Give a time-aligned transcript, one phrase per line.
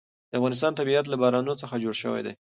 [0.29, 2.33] د افغانستان طبیعت له بارانونو څخه جوړ شوی دی.